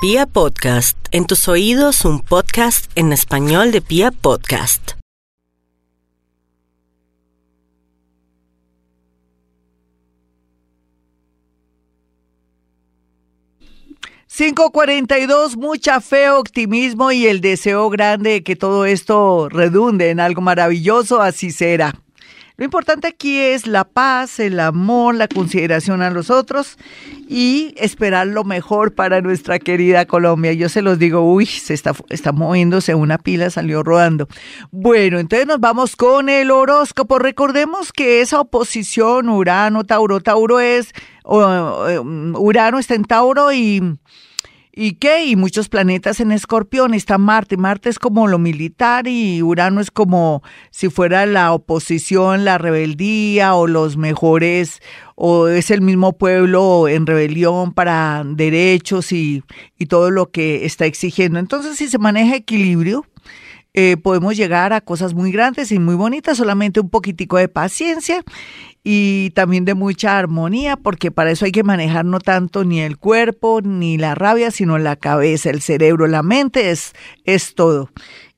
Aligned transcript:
Pia 0.00 0.26
Podcast, 0.26 0.96
en 1.10 1.26
tus 1.26 1.48
oídos 1.48 2.04
un 2.04 2.20
podcast 2.20 2.88
en 2.94 3.12
español 3.12 3.72
de 3.72 3.80
Pia 3.80 4.12
Podcast. 4.12 4.92
...542, 14.28 15.56
mucha 15.56 16.00
fe, 16.00 16.30
optimismo 16.30 17.10
y 17.10 17.26
el 17.26 17.40
deseo 17.40 17.90
grande 17.90 18.30
de 18.30 18.44
que 18.44 18.54
todo 18.54 18.84
esto 18.84 19.48
redunde 19.48 20.10
en 20.10 20.20
algo 20.20 20.40
maravilloso, 20.42 21.20
así 21.20 21.50
será. 21.50 21.92
Lo 22.58 22.64
importante 22.64 23.06
aquí 23.06 23.38
es 23.38 23.68
la 23.68 23.84
paz, 23.84 24.40
el 24.40 24.58
amor, 24.58 25.14
la 25.14 25.28
consideración 25.28 26.02
a 26.02 26.10
los 26.10 26.28
otros 26.28 26.76
y 27.28 27.72
esperar 27.76 28.26
lo 28.26 28.42
mejor 28.42 28.96
para 28.96 29.20
nuestra 29.20 29.60
querida 29.60 30.06
Colombia. 30.06 30.52
Yo 30.54 30.68
se 30.68 30.82
los 30.82 30.98
digo, 30.98 31.20
uy, 31.20 31.46
se 31.46 31.72
está, 31.72 31.94
está 32.08 32.32
moviéndose 32.32 32.96
una 32.96 33.16
pila, 33.16 33.48
salió 33.50 33.84
rodando. 33.84 34.26
Bueno, 34.72 35.20
entonces 35.20 35.46
nos 35.46 35.60
vamos 35.60 35.94
con 35.94 36.28
el 36.28 36.50
horóscopo. 36.50 37.20
Recordemos 37.20 37.92
que 37.92 38.22
esa 38.22 38.40
oposición 38.40 39.28
Urano, 39.28 39.84
Tauro, 39.84 40.18
Tauro 40.18 40.58
es, 40.58 40.90
um, 41.22 42.34
Urano 42.34 42.80
está 42.80 42.96
en 42.96 43.04
Tauro 43.04 43.52
y 43.52 44.00
¿Y 44.80 44.92
qué? 44.92 45.24
Y 45.24 45.34
muchos 45.34 45.68
planetas 45.68 46.20
en 46.20 46.30
escorpión. 46.30 46.94
Está 46.94 47.18
Marte. 47.18 47.56
Marte 47.56 47.88
es 47.88 47.98
como 47.98 48.28
lo 48.28 48.38
militar 48.38 49.08
y 49.08 49.42
Urano 49.42 49.80
es 49.80 49.90
como 49.90 50.40
si 50.70 50.88
fuera 50.88 51.26
la 51.26 51.52
oposición, 51.52 52.44
la 52.44 52.58
rebeldía 52.58 53.56
o 53.56 53.66
los 53.66 53.96
mejores, 53.96 54.80
o 55.16 55.48
es 55.48 55.72
el 55.72 55.80
mismo 55.80 56.12
pueblo 56.12 56.86
en 56.86 57.06
rebelión 57.06 57.72
para 57.72 58.22
derechos 58.24 59.10
y, 59.10 59.42
y 59.80 59.86
todo 59.86 60.12
lo 60.12 60.30
que 60.30 60.64
está 60.64 60.86
exigiendo. 60.86 61.40
Entonces, 61.40 61.76
si 61.76 61.88
se 61.88 61.98
maneja 61.98 62.36
equilibrio, 62.36 63.04
eh, 63.74 63.96
podemos 63.96 64.36
llegar 64.36 64.72
a 64.72 64.80
cosas 64.80 65.12
muy 65.12 65.32
grandes 65.32 65.72
y 65.72 65.80
muy 65.80 65.96
bonitas, 65.96 66.38
solamente 66.38 66.78
un 66.78 66.88
poquitico 66.88 67.36
de 67.36 67.48
paciencia 67.48 68.22
y 68.90 69.32
también 69.34 69.66
de 69.66 69.74
mucha 69.74 70.16
armonía, 70.16 70.78
porque 70.78 71.10
para 71.10 71.30
eso 71.30 71.44
hay 71.44 71.52
que 71.52 71.62
manejar 71.62 72.06
no 72.06 72.20
tanto 72.20 72.64
ni 72.64 72.80
el 72.80 72.96
cuerpo 72.96 73.60
ni 73.62 73.98
la 73.98 74.14
rabia, 74.14 74.50
sino 74.50 74.78
la 74.78 74.96
cabeza, 74.96 75.50
el 75.50 75.60
cerebro, 75.60 76.06
la 76.06 76.22
mente 76.22 76.70
es, 76.70 76.94
es 77.24 77.54
todo. 77.54 77.90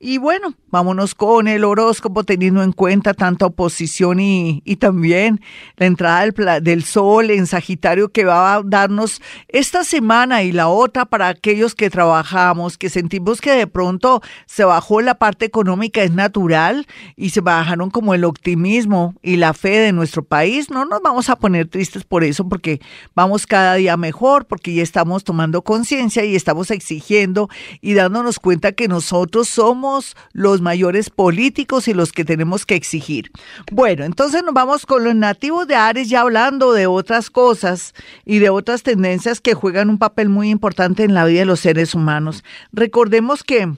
Y 0.03 0.17
bueno, 0.17 0.55
vámonos 0.71 1.13
con 1.13 1.47
el 1.47 1.63
horóscopo 1.63 2.23
teniendo 2.23 2.63
en 2.63 2.71
cuenta 2.71 3.13
tanta 3.13 3.45
oposición 3.45 4.19
y, 4.19 4.63
y 4.65 4.77
también 4.77 5.41
la 5.77 5.85
entrada 5.85 6.21
del, 6.21 6.63
del, 6.63 6.83
sol 6.83 7.29
en 7.29 7.45
Sagitario 7.45 8.09
que 8.09 8.25
va 8.25 8.55
a 8.55 8.63
darnos 8.63 9.21
esta 9.47 9.83
semana 9.83 10.41
y 10.41 10.53
la 10.53 10.69
otra 10.69 11.05
para 11.05 11.27
aquellos 11.27 11.75
que 11.75 11.91
trabajamos, 11.91 12.79
que 12.79 12.89
sentimos 12.89 13.41
que 13.41 13.51
de 13.51 13.67
pronto 13.67 14.23
se 14.47 14.63
bajó 14.63 15.01
la 15.01 15.19
parte 15.19 15.45
económica, 15.45 16.01
es 16.01 16.13
natural, 16.13 16.87
y 17.15 17.29
se 17.29 17.41
bajaron 17.41 17.91
como 17.91 18.15
el 18.15 18.23
optimismo 18.23 19.13
y 19.21 19.35
la 19.35 19.53
fe 19.53 19.77
de 19.81 19.91
nuestro 19.91 20.23
país. 20.23 20.71
No 20.71 20.83
nos 20.85 21.03
vamos 21.03 21.29
a 21.29 21.35
poner 21.35 21.67
tristes 21.67 22.05
por 22.05 22.23
eso 22.23 22.49
porque 22.49 22.81
vamos 23.13 23.45
cada 23.45 23.75
día 23.75 23.97
mejor, 23.97 24.47
porque 24.47 24.73
ya 24.73 24.81
estamos 24.81 25.23
tomando 25.23 25.61
conciencia 25.61 26.25
y 26.25 26.35
estamos 26.35 26.71
exigiendo 26.71 27.49
y 27.81 27.93
dándonos 27.93 28.39
cuenta 28.39 28.71
que 28.71 28.87
nosotros 28.87 29.47
somos 29.47 29.90
los 30.33 30.61
mayores 30.61 31.09
políticos 31.09 31.87
y 31.87 31.93
los 31.93 32.11
que 32.11 32.25
tenemos 32.25 32.65
que 32.65 32.75
exigir. 32.75 33.31
Bueno, 33.71 34.03
entonces 34.03 34.43
nos 34.43 34.53
vamos 34.53 34.85
con 34.85 35.03
los 35.03 35.15
nativos 35.15 35.67
de 35.67 35.75
Ares 35.75 36.09
ya 36.09 36.21
hablando 36.21 36.73
de 36.73 36.87
otras 36.87 37.29
cosas 37.29 37.93
y 38.25 38.39
de 38.39 38.49
otras 38.49 38.83
tendencias 38.83 39.41
que 39.41 39.53
juegan 39.53 39.89
un 39.89 39.97
papel 39.97 40.29
muy 40.29 40.49
importante 40.49 41.03
en 41.03 41.13
la 41.13 41.25
vida 41.25 41.41
de 41.41 41.45
los 41.45 41.59
seres 41.59 41.93
humanos. 41.93 42.43
Recordemos 42.71 43.43
que 43.43 43.71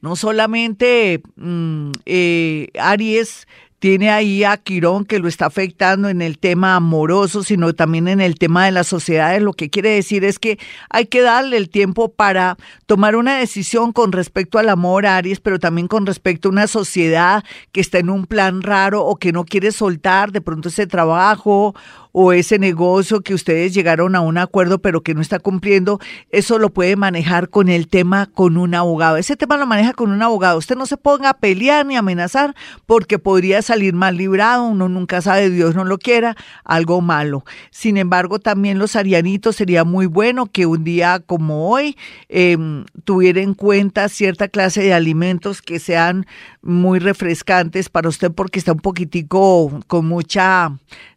no 0.00 0.16
solamente 0.16 1.22
mm, 1.36 1.90
eh, 2.06 2.68
Aries 2.78 3.46
tiene 3.84 4.08
ahí 4.08 4.44
a 4.44 4.56
Quirón 4.56 5.04
que 5.04 5.18
lo 5.18 5.28
está 5.28 5.44
afectando 5.44 6.08
en 6.08 6.22
el 6.22 6.38
tema 6.38 6.74
amoroso, 6.74 7.42
sino 7.42 7.74
también 7.74 8.08
en 8.08 8.22
el 8.22 8.36
tema 8.36 8.64
de 8.64 8.72
las 8.72 8.86
sociedades. 8.86 9.42
Lo 9.42 9.52
que 9.52 9.68
quiere 9.68 9.90
decir 9.90 10.24
es 10.24 10.38
que 10.38 10.58
hay 10.88 11.04
que 11.04 11.20
darle 11.20 11.58
el 11.58 11.68
tiempo 11.68 12.08
para 12.08 12.56
tomar 12.86 13.14
una 13.14 13.36
decisión 13.36 13.92
con 13.92 14.12
respecto 14.12 14.58
al 14.58 14.70
amor, 14.70 15.04
Aries, 15.04 15.38
pero 15.38 15.58
también 15.58 15.86
con 15.86 16.06
respecto 16.06 16.48
a 16.48 16.52
una 16.52 16.66
sociedad 16.66 17.44
que 17.72 17.82
está 17.82 17.98
en 17.98 18.08
un 18.08 18.24
plan 18.24 18.62
raro 18.62 19.04
o 19.04 19.16
que 19.16 19.32
no 19.32 19.44
quiere 19.44 19.70
soltar 19.70 20.32
de 20.32 20.40
pronto 20.40 20.70
ese 20.70 20.86
trabajo 20.86 21.74
o 22.16 22.32
ese 22.32 22.60
negocio 22.60 23.22
que 23.22 23.34
ustedes 23.34 23.74
llegaron 23.74 24.14
a 24.14 24.20
un 24.20 24.38
acuerdo 24.38 24.78
pero 24.78 25.02
que 25.02 25.14
no 25.14 25.20
está 25.20 25.40
cumpliendo, 25.40 25.98
eso 26.30 26.60
lo 26.60 26.70
puede 26.70 26.94
manejar 26.94 27.48
con 27.48 27.68
el 27.68 27.88
tema 27.88 28.26
con 28.26 28.56
un 28.56 28.72
abogado. 28.76 29.16
Ese 29.16 29.36
tema 29.36 29.56
lo 29.56 29.66
maneja 29.66 29.94
con 29.94 30.12
un 30.12 30.22
abogado. 30.22 30.58
Usted 30.58 30.76
no 30.76 30.86
se 30.86 30.96
ponga 30.96 31.30
a 31.30 31.38
pelear 31.38 31.84
ni 31.84 31.96
amenazar 31.96 32.54
porque 32.86 33.18
podría 33.18 33.62
salir 33.62 33.94
mal 33.94 34.16
librado, 34.16 34.64
uno 34.64 34.88
nunca 34.88 35.22
sabe, 35.22 35.50
Dios 35.50 35.74
no 35.74 35.84
lo 35.84 35.98
quiera, 35.98 36.36
algo 36.62 37.00
malo. 37.00 37.44
Sin 37.72 37.96
embargo, 37.96 38.38
también 38.38 38.78
los 38.78 38.94
arianitos 38.94 39.56
sería 39.56 39.82
muy 39.82 40.06
bueno 40.06 40.46
que 40.46 40.66
un 40.66 40.84
día 40.84 41.18
como 41.18 41.68
hoy 41.68 41.96
eh, 42.28 42.56
tuviera 43.02 43.40
en 43.40 43.54
cuenta 43.54 44.08
cierta 44.08 44.46
clase 44.46 44.82
de 44.82 44.94
alimentos 44.94 45.62
que 45.62 45.80
sean 45.80 46.26
muy 46.62 47.00
refrescantes 47.00 47.88
para 47.88 48.08
usted 48.08 48.30
porque 48.30 48.60
está 48.60 48.70
un 48.70 48.78
poquitico 48.78 49.80
con 49.88 50.06
mucha 50.06 50.70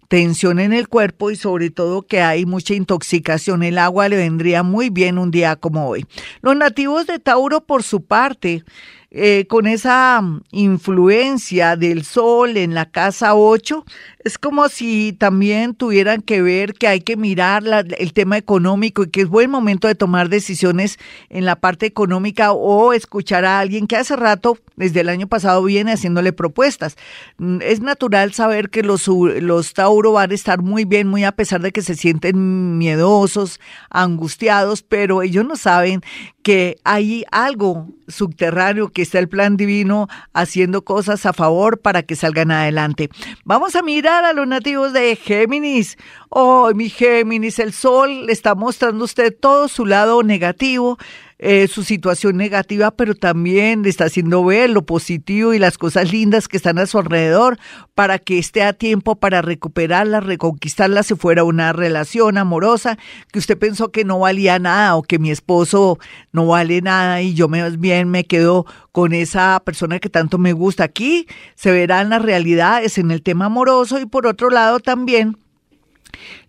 tensión 0.07 0.59
en 0.59 0.73
el 0.73 0.87
cuerpo 0.87 1.31
y 1.31 1.35
sobre 1.35 1.69
todo 1.69 2.01
que 2.01 2.21
hay 2.21 2.45
mucha 2.45 2.73
intoxicación. 2.73 3.63
El 3.63 3.77
agua 3.77 4.09
le 4.09 4.17
vendría 4.17 4.63
muy 4.63 4.89
bien 4.89 5.17
un 5.17 5.31
día 5.31 5.55
como 5.55 5.87
hoy. 5.87 6.05
Los 6.41 6.55
nativos 6.55 7.07
de 7.07 7.19
Tauro, 7.19 7.61
por 7.61 7.83
su 7.83 8.03
parte, 8.05 8.63
eh, 9.09 9.45
con 9.47 9.67
esa 9.67 10.21
influencia 10.51 11.77
del 11.77 12.03
sol 12.03 12.57
en 12.57 12.73
la 12.73 12.89
casa 12.91 13.35
8, 13.35 13.85
es 14.25 14.37
como 14.37 14.67
si 14.67 15.13
también 15.13 15.73
tuvieran 15.75 16.21
que 16.21 16.41
ver 16.41 16.73
que 16.73 16.89
hay 16.89 16.99
que 16.99 17.15
mirar 17.15 17.63
el 17.97 18.11
tema 18.11 18.37
económico 18.37 19.03
y 19.03 19.09
que 19.09 19.21
es 19.21 19.29
buen 19.29 19.49
momento 19.49 19.87
de 19.87 19.95
tomar 19.95 20.27
decisiones 20.27 20.99
en 21.29 21.45
la 21.45 21.55
parte 21.55 21.85
económica 21.85 22.51
o 22.51 22.91
escuchar 22.91 23.45
a 23.45 23.59
alguien 23.59 23.87
que 23.87 23.95
hace 23.95 24.17
rato, 24.17 24.57
desde 24.75 24.99
el 24.99 25.09
año 25.09 25.27
pasado, 25.27 25.63
viene 25.63 25.93
haciéndole 25.93 26.33
propuestas. 26.33 26.97
Mm, 27.37 27.61
es 27.61 27.79
natural 27.79 28.33
saber 28.33 28.69
que 28.69 28.83
los, 28.83 29.07
los 29.07 29.73
Tauro 29.73 30.11
van 30.11 30.31
a 30.31 30.35
estar 30.35 30.61
muy 30.61 30.83
bien, 30.83 31.07
muy 31.07 31.23
a 31.23 31.31
pesar 31.31 31.61
de 31.61 31.71
que 31.71 31.81
se 31.81 31.95
sienten 31.95 32.77
miedosos, 32.77 33.61
angustiados, 33.89 34.83
pero 34.83 35.21
ellos 35.21 35.45
no 35.45 35.55
saben 35.55 36.01
que 36.47 36.77
hay 36.85 37.25
algo 37.29 37.89
subterráneo, 38.07 38.87
que 38.87 39.01
está 39.01 39.19
el 39.19 39.27
plan 39.27 39.57
divino 39.57 40.07
haciendo 40.31 40.85
cosas 40.85 41.25
a 41.25 41.33
favor 41.33 41.81
para 41.81 42.03
que 42.03 42.15
salgan 42.15 42.51
adelante. 42.51 43.09
Vamos 43.43 43.75
a 43.75 43.81
mirar 43.81 44.23
a 44.23 44.31
los 44.31 44.47
nativos 44.47 44.93
de 44.93 45.17
Géminis. 45.17 45.97
Oh, 46.29 46.71
mi 46.73 46.89
Géminis, 46.89 47.59
el 47.59 47.73
sol 47.73 48.27
le 48.27 48.31
está 48.31 48.55
mostrando 48.55 49.03
a 49.03 49.03
usted 49.03 49.35
todo 49.37 49.67
su 49.67 49.85
lado 49.85 50.23
negativo, 50.23 50.97
eh, 51.39 51.67
su 51.67 51.83
situación 51.83 52.35
negativa, 52.35 52.89
pero 52.89 53.13
también 53.13 53.83
le 53.83 53.89
está 53.89 54.05
haciendo 54.05 54.43
ver 54.43 54.71
lo 54.71 54.87
positivo 54.87 55.53
y 55.53 55.59
las 55.59 55.77
cosas 55.77 56.11
lindas 56.11 56.47
que 56.47 56.57
están 56.57 56.79
a 56.79 56.87
su 56.87 56.97
alrededor 56.97 57.59
para 57.93 58.17
que 58.17 58.39
esté 58.39 58.63
a 58.63 58.73
tiempo 58.73 59.15
para 59.15 59.43
recuperarla, 59.43 60.19
reconquistarla 60.19 61.03
si 61.03 61.13
fuera 61.13 61.43
una 61.43 61.73
relación 61.73 62.39
amorosa 62.39 62.97
que 63.31 63.37
usted 63.37 63.55
pensó 63.55 63.91
que 63.91 64.03
no 64.03 64.17
valía 64.17 64.57
nada 64.57 64.95
o 64.95 65.03
que 65.03 65.19
mi 65.19 65.29
esposo 65.29 65.99
no 66.31 66.47
vale 66.47 66.81
nada 66.81 67.21
y 67.21 67.35
yo 67.35 67.47
más 67.47 67.79
bien 67.79 68.09
me 68.09 68.23
quedo 68.23 68.65
con 68.91 69.13
esa 69.13 69.61
persona 69.63 69.99
que 69.99 70.09
tanto 70.09 70.39
me 70.39 70.53
gusta. 70.53 70.85
Aquí 70.85 71.27
se 71.53 71.71
verán 71.71 72.09
las 72.09 72.23
realidades 72.23 72.97
en 72.97 73.11
el 73.11 73.21
tema 73.21 73.45
amoroso 73.45 73.99
y 73.99 74.07
por 74.07 74.25
otro 74.25 74.49
lado 74.49 74.79
también 74.79 75.37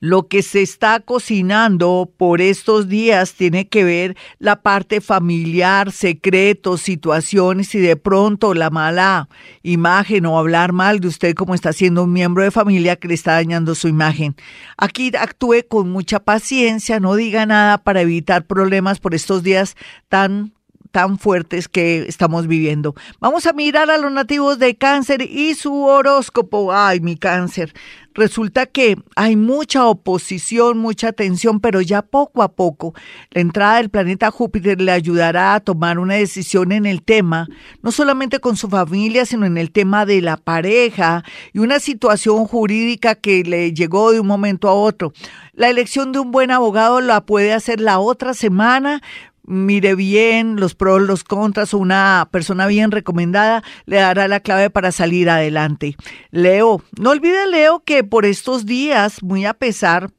lo 0.00 0.28
que 0.28 0.42
se 0.42 0.62
está 0.62 1.00
cocinando 1.00 2.10
por 2.16 2.40
estos 2.40 2.88
días 2.88 3.34
tiene 3.34 3.68
que 3.68 3.84
ver 3.84 4.16
la 4.38 4.62
parte 4.62 5.00
familiar, 5.00 5.92
secretos, 5.92 6.82
situaciones 6.82 7.74
y 7.74 7.78
de 7.78 7.96
pronto 7.96 8.54
la 8.54 8.70
mala 8.70 9.28
imagen 9.62 10.26
o 10.26 10.38
hablar 10.38 10.72
mal 10.72 11.00
de 11.00 11.08
usted 11.08 11.34
como 11.34 11.54
está 11.54 11.72
siendo 11.72 12.04
un 12.04 12.12
miembro 12.12 12.42
de 12.42 12.50
familia 12.50 12.96
que 12.96 13.08
le 13.08 13.14
está 13.14 13.32
dañando 13.32 13.74
su 13.74 13.88
imagen. 13.88 14.36
Aquí 14.76 15.12
actúe 15.18 15.66
con 15.68 15.90
mucha 15.90 16.20
paciencia, 16.20 17.00
no 17.00 17.14
diga 17.14 17.46
nada 17.46 17.78
para 17.78 18.02
evitar 18.02 18.46
problemas 18.46 19.00
por 19.00 19.14
estos 19.14 19.42
días 19.42 19.76
tan 20.08 20.52
tan 20.90 21.18
fuertes 21.18 21.68
que 21.68 22.06
estamos 22.08 22.46
viviendo. 22.46 22.94
Vamos 23.20 23.46
a 23.46 23.52
mirar 23.52 23.90
a 23.90 23.98
los 23.98 24.10
nativos 24.10 24.58
de 24.58 24.76
cáncer 24.76 25.22
y 25.22 25.54
su 25.54 25.84
horóscopo. 25.84 26.72
Ay, 26.72 27.00
mi 27.00 27.16
cáncer. 27.16 27.74
Resulta 28.18 28.66
que 28.66 28.96
hay 29.16 29.36
mucha 29.36 29.86
oposición, 29.86 30.78
mucha 30.78 31.12
tensión, 31.12 31.60
pero 31.60 31.80
ya 31.80 32.02
poco 32.02 32.42
a 32.42 32.48
poco 32.48 32.94
la 33.30 33.40
entrada 33.40 33.76
del 33.76 33.88
planeta 33.88 34.30
Júpiter 34.30 34.80
le 34.80 34.92
ayudará 34.92 35.54
a 35.54 35.60
tomar 35.60 35.98
una 35.98 36.14
decisión 36.14 36.72
en 36.72 36.84
el 36.84 37.02
tema, 37.02 37.46
no 37.82 37.92
solamente 37.92 38.40
con 38.40 38.56
su 38.56 38.68
familia, 38.68 39.24
sino 39.24 39.46
en 39.46 39.56
el 39.56 39.70
tema 39.70 40.04
de 40.04 40.20
la 40.20 40.36
pareja 40.36 41.24
y 41.52 41.60
una 41.60 41.78
situación 41.78 42.44
jurídica 42.44 43.14
que 43.14 43.44
le 43.44 43.72
llegó 43.72 44.12
de 44.12 44.20
un 44.20 44.26
momento 44.26 44.68
a 44.68 44.74
otro. 44.74 45.12
La 45.54 45.68
elección 45.68 46.12
de 46.12 46.20
un 46.20 46.30
buen 46.30 46.50
abogado 46.50 47.00
la 47.00 47.20
puede 47.22 47.52
hacer 47.52 47.80
la 47.80 47.98
otra 47.98 48.34
semana, 48.34 49.02
mire 49.48 49.94
bien 49.94 50.56
los 50.56 50.74
pros, 50.74 51.02
los 51.02 51.24
contras, 51.24 51.74
una 51.74 52.28
persona 52.30 52.66
bien 52.66 52.90
recomendada 52.90 53.64
le 53.86 53.96
dará 53.96 54.28
la 54.28 54.40
clave 54.40 54.70
para 54.70 54.92
salir 54.92 55.30
adelante. 55.30 55.96
Leo, 56.30 56.82
no 57.00 57.10
olvide 57.10 57.46
Leo 57.46 57.82
que 57.84 58.04
por 58.04 58.26
estos 58.26 58.66
días, 58.66 59.22
muy 59.22 59.46
a 59.46 59.54
pesar 59.54 60.10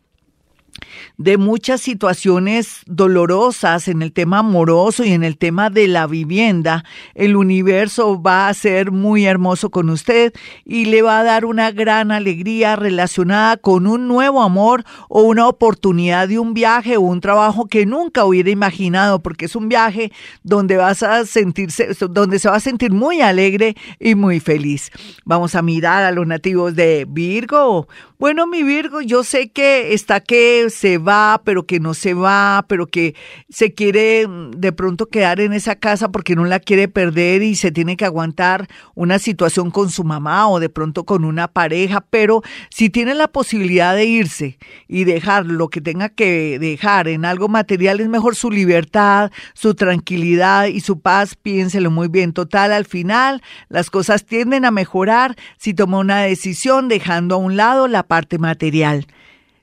de 1.18 1.38
muchas 1.38 1.82
situaciones 1.82 2.82
dolorosas 2.86 3.88
en 3.88 4.02
el 4.02 4.14
tema 4.14 4.40
amoroso 4.40 5.04
y 5.04 5.12
en 5.12 5.24
el 5.24 5.38
tema 5.38 5.70
de 5.70 5.88
la 5.88 6.08
vivienda, 6.08 6.84
el 7.16 7.36
universo 7.36 8.22
va 8.22 8.48
a 8.48 8.54
ser 8.54 8.92
muy 8.92 9.26
hermoso 9.26 9.70
con 9.70 9.90
usted 9.90 10.34
y 10.66 10.86
le 10.86 11.02
va 11.02 11.20
a 11.20 11.24
dar 11.24 11.46
una 11.46 11.72
gran 11.72 12.12
alegría 12.12 12.76
relacionada 12.76 13.58
con 13.58 13.88
un 13.88 14.08
nuevo 14.08 14.42
amor 14.42 14.84
o 15.08 15.24
una 15.24 15.48
oportunidad 15.48 16.28
de 16.28 16.40
un 16.40 16.54
viaje 16.54 16.98
o 16.98 17.02
un 17.02 17.22
trabajo 17.22 17.68
que 17.68 17.86
nunca 17.86 18.26
hubiera 18.26 18.50
imaginado, 18.50 19.20
porque 19.22 19.46
es 19.46 19.56
un 19.56 19.70
viaje 19.70 20.12
donde 20.44 20.78
vas 20.78 21.04
a 21.04 21.26
sentirse, 21.26 21.90
donde 22.10 22.40
se 22.40 22.50
va 22.50 22.56
a 22.56 22.60
sentir 22.60 22.92
muy 22.92 23.22
alegre 23.22 23.76
y 24.00 24.16
muy 24.16 24.40
feliz. 24.40 24.92
Vamos 25.26 25.56
a 25.56 25.62
mirar 25.62 26.04
a 26.04 26.12
los 26.12 26.28
nativos 26.28 26.76
de 26.76 27.06
Virgo. 27.08 27.88
Bueno, 28.18 28.48
mi 28.48 28.64
Virgo, 28.64 29.02
yo 29.02 29.24
sé 29.24 29.50
que 29.50 29.94
está 29.94 30.20
que 30.20 30.70
se 30.70 30.89
va, 30.98 31.42
pero 31.44 31.66
que 31.66 31.80
no 31.80 31.94
se 31.94 32.14
va, 32.14 32.66
pero 32.68 32.88
que 32.88 33.16
se 33.50 33.74
quiere 33.74 34.28
mm, 34.28 34.52
de 34.52 34.72
pronto 34.72 35.08
quedar 35.08 35.40
en 35.40 35.54
esa 35.54 35.76
casa 35.76 36.12
porque 36.12 36.36
no 36.36 36.46
la 36.46 36.60
quiere 36.60 36.88
perder 36.88 37.44
y 37.44 37.56
se 37.56 37.72
tiene 37.72 37.98
que 37.98 38.06
aguantar 38.06 38.68
una 38.96 39.20
situación 39.20 39.72
con 39.72 39.90
su 39.90 40.04
mamá 40.04 40.50
o 40.50 40.60
de 40.60 40.70
pronto 40.70 41.06
con 41.06 41.24
una 41.24 41.48
pareja, 41.48 42.06
pero 42.10 42.42
si 42.70 42.90
tiene 42.90 43.14
la 43.16 43.28
posibilidad 43.28 43.96
de 43.96 44.06
irse 44.06 44.58
y 44.88 45.04
dejar 45.04 45.46
lo 45.46 45.70
que 45.70 45.82
tenga 45.82 46.10
que 46.10 46.60
dejar 46.60 47.08
en 47.08 47.26
algo 47.26 47.48
material, 47.48 48.00
es 48.00 48.10
mejor 48.10 48.36
su 48.36 48.52
libertad, 48.52 49.32
su 49.54 49.76
tranquilidad 49.76 50.68
y 50.68 50.82
su 50.82 51.00
paz, 51.00 51.36
piénselo 51.36 51.92
muy 51.92 52.08
bien. 52.08 52.34
Total, 52.34 52.72
al 52.72 52.86
final 52.86 53.42
las 53.68 53.90
cosas 53.90 54.26
tienden 54.26 54.66
a 54.66 54.72
mejorar 54.72 55.36
si 55.58 55.74
toma 55.74 56.00
una 56.00 56.22
decisión 56.22 56.88
dejando 56.88 57.36
a 57.36 57.38
un 57.38 57.58
lado 57.58 57.88
la 57.88 58.04
parte 58.04 58.38
material. 58.38 59.08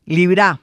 Libra. 0.04 0.60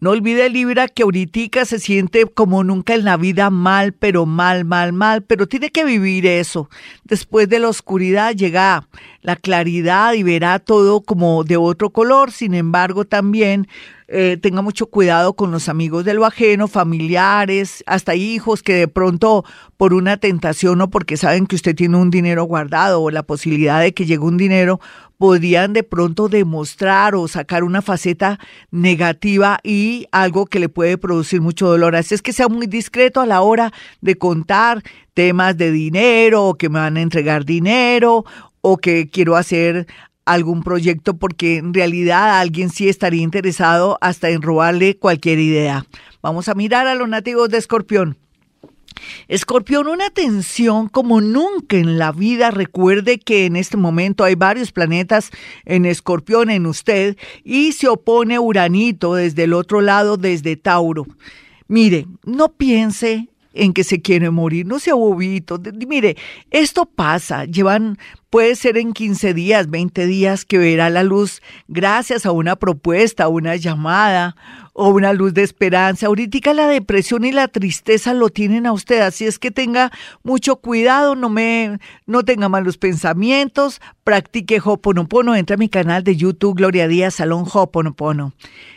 No 0.00 0.10
olvide 0.10 0.48
Libra 0.48 0.88
que 0.88 1.02
ahorita 1.02 1.66
se 1.66 1.78
siente 1.78 2.24
como 2.24 2.64
nunca 2.64 2.94
en 2.94 3.04
la 3.04 3.18
vida 3.18 3.50
mal, 3.50 3.92
pero 3.92 4.24
mal, 4.24 4.64
mal, 4.64 4.94
mal, 4.94 5.22
pero 5.22 5.46
tiene 5.46 5.70
que 5.70 5.84
vivir 5.84 6.26
eso. 6.26 6.70
Después 7.04 7.50
de 7.50 7.58
la 7.58 7.68
oscuridad 7.68 8.34
llega 8.34 8.88
la 9.22 9.36
claridad 9.36 10.14
y 10.14 10.22
verá 10.22 10.58
todo 10.58 11.02
como 11.02 11.44
de 11.44 11.56
otro 11.56 11.90
color. 11.90 12.32
Sin 12.32 12.54
embargo, 12.54 13.04
también 13.04 13.68
eh, 14.08 14.38
tenga 14.40 14.60
mucho 14.60 14.86
cuidado 14.86 15.34
con 15.34 15.52
los 15.52 15.68
amigos 15.68 16.04
de 16.04 16.14
lo 16.14 16.26
ajeno, 16.26 16.66
familiares, 16.66 17.84
hasta 17.86 18.14
hijos 18.14 18.62
que 18.62 18.74
de 18.74 18.88
pronto 18.88 19.44
por 19.76 19.94
una 19.94 20.16
tentación 20.16 20.80
o 20.80 20.90
porque 20.90 21.16
saben 21.16 21.46
que 21.46 21.56
usted 21.56 21.76
tiene 21.76 21.96
un 21.96 22.10
dinero 22.10 22.44
guardado 22.44 23.02
o 23.02 23.10
la 23.10 23.22
posibilidad 23.22 23.80
de 23.80 23.94
que 23.94 24.06
llegue 24.06 24.24
un 24.24 24.36
dinero, 24.36 24.80
podrían 25.16 25.74
de 25.74 25.82
pronto 25.82 26.28
demostrar 26.28 27.14
o 27.14 27.28
sacar 27.28 27.62
una 27.62 27.82
faceta 27.82 28.40
negativa 28.70 29.60
y 29.62 30.06
algo 30.12 30.46
que 30.46 30.58
le 30.58 30.70
puede 30.70 30.96
producir 30.98 31.40
mucho 31.40 31.68
dolor. 31.68 31.94
Así 31.94 32.14
es 32.14 32.22
que 32.22 32.32
sea 32.32 32.48
muy 32.48 32.66
discreto 32.66 33.20
a 33.20 33.26
la 33.26 33.42
hora 33.42 33.70
de 34.00 34.16
contar 34.16 34.82
temas 35.12 35.56
de 35.56 35.70
dinero 35.70 36.46
o 36.46 36.54
que 36.54 36.68
me 36.70 36.78
van 36.78 36.96
a 36.96 37.02
entregar 37.02 37.44
dinero 37.44 38.24
o 38.60 38.76
que 38.76 39.08
quiero 39.08 39.36
hacer 39.36 39.86
algún 40.24 40.62
proyecto 40.62 41.16
porque 41.16 41.56
en 41.56 41.74
realidad 41.74 42.38
alguien 42.40 42.70
sí 42.70 42.88
estaría 42.88 43.22
interesado 43.22 43.98
hasta 44.00 44.30
en 44.30 44.42
robarle 44.42 44.96
cualquier 44.96 45.38
idea. 45.38 45.86
Vamos 46.22 46.48
a 46.48 46.54
mirar 46.54 46.86
a 46.86 46.94
los 46.94 47.08
nativos 47.08 47.48
de 47.48 47.58
Escorpión. 47.58 48.16
Escorpión, 49.28 49.88
una 49.88 50.10
tensión 50.10 50.88
como 50.88 51.20
nunca 51.20 51.76
en 51.76 51.98
la 51.98 52.12
vida. 52.12 52.50
Recuerde 52.50 53.18
que 53.18 53.46
en 53.46 53.56
este 53.56 53.76
momento 53.76 54.24
hay 54.24 54.34
varios 54.34 54.72
planetas 54.72 55.30
en 55.64 55.86
Escorpión, 55.86 56.50
en 56.50 56.66
usted, 56.66 57.16
y 57.42 57.72
se 57.72 57.88
opone 57.88 58.38
Uranito 58.38 59.14
desde 59.14 59.44
el 59.44 59.54
otro 59.54 59.80
lado, 59.80 60.16
desde 60.16 60.56
Tauro. 60.56 61.06
Mire, 61.66 62.06
no 62.24 62.52
piense 62.52 63.28
en 63.52 63.72
que 63.72 63.84
se 63.84 64.00
quiere 64.00 64.30
morir, 64.30 64.66
no 64.66 64.78
sea 64.78 64.94
bobito. 64.94 65.60
Mire, 65.88 66.16
esto 66.50 66.86
pasa, 66.86 67.44
llevan, 67.44 67.98
puede 68.30 68.54
ser 68.54 68.76
en 68.76 68.92
15 68.92 69.34
días, 69.34 69.68
20 69.70 70.06
días 70.06 70.44
que 70.44 70.58
verá 70.58 70.88
la 70.90 71.02
luz 71.02 71.42
gracias 71.68 72.26
a 72.26 72.32
una 72.32 72.56
propuesta, 72.56 73.28
una 73.28 73.56
llamada 73.56 74.36
o 74.72 74.88
una 74.90 75.12
luz 75.12 75.34
de 75.34 75.42
esperanza. 75.42 76.06
Ahorita 76.06 76.54
la 76.54 76.68
depresión 76.68 77.24
y 77.24 77.32
la 77.32 77.48
tristeza 77.48 78.14
lo 78.14 78.28
tienen 78.28 78.66
a 78.66 78.72
usted, 78.72 79.00
así 79.00 79.26
es 79.26 79.38
que 79.38 79.50
tenga 79.50 79.90
mucho 80.22 80.56
cuidado, 80.56 81.16
no 81.16 81.28
me 81.28 81.78
no 82.06 82.22
tenga 82.22 82.48
malos 82.48 82.78
pensamientos, 82.78 83.80
practique 84.04 84.60
Hoponopono, 84.64 85.34
entra 85.34 85.54
a 85.54 85.58
mi 85.58 85.68
canal 85.68 86.04
de 86.04 86.16
YouTube 86.16 86.56
Gloria 86.56 86.88
Díaz 86.88 87.14
Salón 87.14 87.44
Hoponopono. 87.52 88.32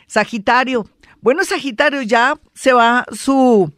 Sagitario, 0.08 0.88
bueno, 1.22 1.44
Sagitario 1.46 2.02
ya 2.02 2.38
se 2.54 2.74
va 2.74 3.06
su 3.12 3.72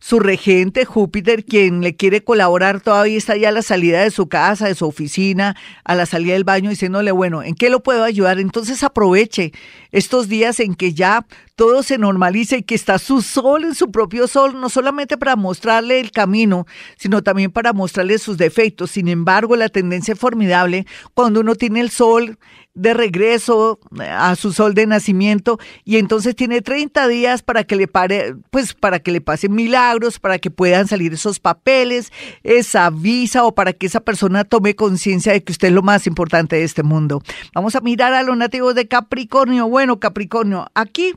su 0.00 0.18
regente 0.18 0.86
Júpiter, 0.86 1.44
quien 1.44 1.82
le 1.82 1.94
quiere 1.94 2.24
colaborar, 2.24 2.80
todavía 2.80 3.18
está 3.18 3.36
ya 3.36 3.50
a 3.50 3.52
la 3.52 3.62
salida 3.62 4.02
de 4.02 4.10
su 4.10 4.28
casa, 4.28 4.66
de 4.66 4.74
su 4.74 4.86
oficina, 4.86 5.56
a 5.84 5.94
la 5.94 6.06
salida 6.06 6.32
del 6.32 6.44
baño, 6.44 6.70
diciéndole, 6.70 7.12
bueno, 7.12 7.42
¿en 7.42 7.54
qué 7.54 7.68
lo 7.68 7.82
puedo 7.82 8.02
ayudar? 8.02 8.40
Entonces 8.40 8.82
aproveche 8.82 9.52
estos 9.92 10.28
días 10.28 10.58
en 10.58 10.74
que 10.74 10.94
ya 10.94 11.26
todo 11.60 11.82
se 11.82 11.98
normaliza 11.98 12.56
y 12.56 12.62
que 12.62 12.74
está 12.74 12.98
su 12.98 13.20
sol 13.20 13.64
en 13.64 13.74
su 13.74 13.90
propio 13.90 14.26
sol, 14.28 14.58
no 14.58 14.70
solamente 14.70 15.18
para 15.18 15.36
mostrarle 15.36 16.00
el 16.00 16.10
camino, 16.10 16.66
sino 16.96 17.22
también 17.22 17.50
para 17.50 17.74
mostrarle 17.74 18.16
sus 18.16 18.38
defectos. 18.38 18.92
Sin 18.92 19.08
embargo, 19.08 19.56
la 19.56 19.68
tendencia 19.68 20.14
es 20.14 20.18
formidable 20.18 20.86
cuando 21.12 21.40
uno 21.40 21.54
tiene 21.56 21.80
el 21.80 21.90
sol 21.90 22.38
de 22.72 22.94
regreso 22.94 23.78
a 24.00 24.36
su 24.36 24.54
sol 24.54 24.72
de 24.72 24.86
nacimiento 24.86 25.58
y 25.84 25.98
entonces 25.98 26.34
tiene 26.34 26.62
30 26.62 27.08
días 27.08 27.42
para 27.42 27.64
que 27.64 27.76
le 27.76 27.88
pare, 27.88 28.36
pues 28.50 28.72
para 28.72 29.00
que 29.00 29.10
le 29.10 29.20
pasen 29.20 29.54
milagros, 29.54 30.18
para 30.18 30.38
que 30.38 30.50
puedan 30.50 30.88
salir 30.88 31.12
esos 31.12 31.40
papeles, 31.40 32.10
esa 32.42 32.88
visa 32.88 33.44
o 33.44 33.54
para 33.54 33.74
que 33.74 33.84
esa 33.84 34.00
persona 34.00 34.44
tome 34.44 34.76
conciencia 34.76 35.34
de 35.34 35.44
que 35.44 35.52
usted 35.52 35.68
es 35.68 35.74
lo 35.74 35.82
más 35.82 36.06
importante 36.06 36.56
de 36.56 36.64
este 36.64 36.82
mundo. 36.82 37.22
Vamos 37.54 37.74
a 37.74 37.82
mirar 37.82 38.14
a 38.14 38.22
los 38.22 38.36
nativos 38.38 38.74
de 38.74 38.88
Capricornio. 38.88 39.68
Bueno, 39.68 40.00
Capricornio, 40.00 40.66
aquí 40.74 41.12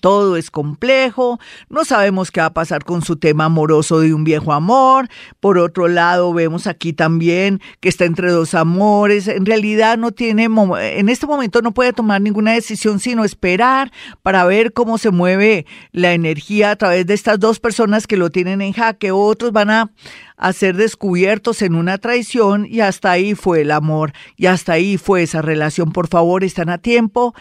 todo 0.00 0.36
es 0.36 0.50
complejo, 0.50 1.38
no 1.68 1.84
sabemos 1.84 2.30
qué 2.30 2.40
va 2.40 2.46
a 2.46 2.54
pasar 2.54 2.84
con 2.84 3.02
su 3.02 3.16
tema 3.16 3.46
amoroso 3.46 4.00
de 4.00 4.14
un 4.14 4.24
viejo 4.24 4.52
amor. 4.52 5.08
Por 5.40 5.58
otro 5.58 5.88
lado, 5.88 6.32
vemos 6.32 6.66
aquí 6.66 6.92
también 6.92 7.60
que 7.80 7.88
está 7.88 8.04
entre 8.04 8.30
dos 8.30 8.54
amores. 8.54 9.28
En 9.28 9.46
realidad 9.46 9.98
no 9.98 10.12
tiene, 10.12 10.44
en 10.44 11.08
este 11.08 11.26
momento 11.26 11.62
no 11.62 11.72
puede 11.72 11.92
tomar 11.92 12.20
ninguna 12.20 12.52
decisión 12.52 13.00
sino 13.00 13.24
esperar 13.24 13.92
para 14.22 14.44
ver 14.44 14.72
cómo 14.72 14.98
se 14.98 15.10
mueve 15.10 15.66
la 15.92 16.12
energía 16.12 16.70
a 16.70 16.76
través 16.76 17.06
de 17.06 17.14
estas 17.14 17.38
dos 17.38 17.60
personas 17.60 18.06
que 18.06 18.16
lo 18.16 18.30
tienen 18.30 18.60
en 18.60 18.72
jaque. 18.72 19.12
Otros 19.12 19.52
van 19.52 19.70
a, 19.70 19.90
a 20.36 20.52
ser 20.52 20.76
descubiertos 20.76 21.62
en 21.62 21.74
una 21.74 21.98
traición 21.98 22.66
y 22.68 22.80
hasta 22.80 23.10
ahí 23.10 23.34
fue 23.34 23.62
el 23.62 23.70
amor 23.70 24.12
y 24.36 24.46
hasta 24.46 24.72
ahí 24.72 24.98
fue 24.98 25.22
esa 25.22 25.42
relación. 25.42 25.92
Por 25.92 26.08
favor, 26.08 26.44
están 26.44 26.68
a 26.68 26.78
tiempo 26.78 27.34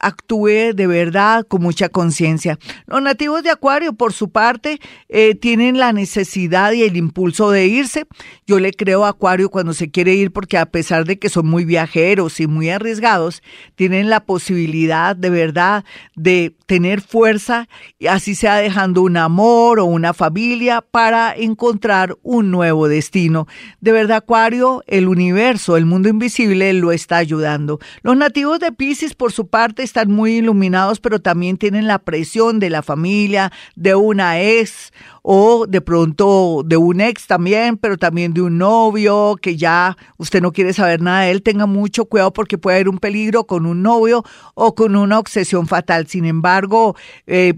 actúe 0.00 0.72
de 0.74 0.86
verdad 0.86 1.46
con 1.46 1.62
mucha 1.62 1.88
conciencia. 1.88 2.58
Los 2.86 3.02
nativos 3.02 3.42
de 3.42 3.50
Acuario, 3.50 3.92
por 3.92 4.12
su 4.12 4.30
parte, 4.30 4.80
eh, 5.08 5.34
tienen 5.34 5.78
la 5.78 5.92
necesidad 5.92 6.72
y 6.72 6.82
el 6.82 6.96
impulso 6.96 7.50
de 7.50 7.66
irse. 7.66 8.06
Yo 8.46 8.58
le 8.58 8.72
creo 8.72 9.04
a 9.04 9.10
Acuario 9.10 9.50
cuando 9.50 9.74
se 9.74 9.90
quiere 9.90 10.14
ir 10.14 10.32
porque 10.32 10.58
a 10.58 10.66
pesar 10.66 11.04
de 11.04 11.18
que 11.18 11.28
son 11.28 11.46
muy 11.46 11.64
viajeros 11.64 12.40
y 12.40 12.46
muy 12.46 12.70
arriesgados, 12.70 13.42
tienen 13.74 14.10
la 14.10 14.24
posibilidad 14.24 15.14
de 15.14 15.30
verdad 15.30 15.84
de 16.16 16.54
tener 16.66 17.00
fuerza, 17.00 17.68
así 18.08 18.34
sea 18.34 18.56
dejando 18.56 19.02
un 19.02 19.16
amor 19.16 19.80
o 19.80 19.84
una 19.84 20.14
familia 20.14 20.80
para 20.82 21.34
encontrar 21.36 22.16
un 22.22 22.50
nuevo 22.50 22.88
destino. 22.88 23.46
De 23.80 23.92
verdad, 23.92 24.18
Acuario, 24.18 24.82
el 24.86 25.08
universo, 25.08 25.76
el 25.76 25.86
mundo 25.86 26.08
invisible 26.08 26.72
lo 26.72 26.92
está 26.92 27.16
ayudando. 27.16 27.80
Los 28.02 28.16
nativos 28.16 28.60
de 28.60 28.72
Pisces, 28.72 29.14
por 29.14 29.32
su 29.32 29.48
parte, 29.48 29.82
están 29.90 30.10
muy 30.10 30.36
iluminados, 30.36 31.00
pero 31.00 31.20
también 31.20 31.56
tienen 31.56 31.86
la 31.86 31.98
presión 31.98 32.60
de 32.60 32.70
la 32.70 32.82
familia, 32.82 33.52
de 33.74 33.94
una 33.96 34.40
ex 34.40 34.92
o 35.22 35.66
de 35.66 35.80
pronto 35.80 36.62
de 36.64 36.76
un 36.76 37.00
ex 37.00 37.26
también, 37.26 37.76
pero 37.76 37.98
también 37.98 38.32
de 38.32 38.42
un 38.42 38.58
novio 38.58 39.36
que 39.40 39.56
ya 39.56 39.96
usted 40.16 40.40
no 40.40 40.52
quiere 40.52 40.72
saber 40.72 41.02
nada 41.02 41.22
de 41.22 41.32
él, 41.32 41.42
tenga 41.42 41.66
mucho 41.66 42.06
cuidado 42.06 42.32
porque 42.32 42.56
puede 42.56 42.76
haber 42.76 42.88
un 42.88 42.98
peligro 42.98 43.44
con 43.44 43.66
un 43.66 43.82
novio 43.82 44.24
o 44.54 44.74
con 44.74 44.96
una 44.96 45.18
obsesión 45.18 45.66
fatal. 45.66 46.06
Sin 46.06 46.24
embargo, 46.24 46.96
eh, 47.26 47.52